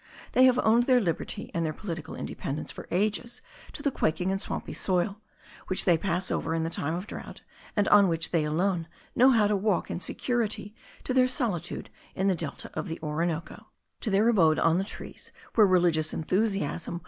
[0.31, 4.41] They have owed their liberty and their political independence for ages to the quaking and
[4.41, 5.21] swampy soil,
[5.67, 7.41] which they pass over in the time of drought,
[7.75, 12.25] and on which they alone know how to walk in security to their solitude in
[12.25, 13.67] the delta of the Orinoco;
[13.99, 16.79] to their abode on the trees where religious enthusiasm will probably never lead any American
[16.89, 16.99] stylites.